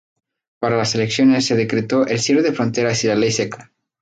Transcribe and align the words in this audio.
Para 0.59 0.77
las 0.77 0.95
elecciones, 0.95 1.45
se 1.45 1.55
decretó 1.55 2.07
el 2.07 2.17
cierre 2.19 2.41
de 2.41 2.53
fronteras 2.53 3.03
y 3.03 3.07
la 3.07 3.13
ley 3.13 3.31
seca. 3.31 3.71